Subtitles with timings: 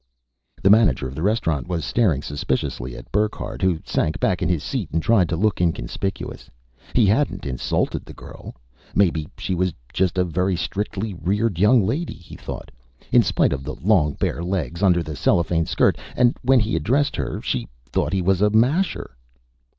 [0.63, 4.63] The manager of the restaurant was staring suspiciously at Burckhardt, who sank back in his
[4.63, 6.49] seat and tried to look inconspicuous.
[6.95, 8.55] He hadn't insulted the girl!
[8.95, 12.71] Maybe she was just a very strictly reared young lady, he thought
[13.11, 17.15] in spite of the long bare legs under the cellophane skirt and when he addressed
[17.15, 19.15] her, she thought he was a masher.